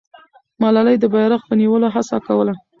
[0.61, 2.53] ملالۍ د بیرغ په نیولو هڅه کوله.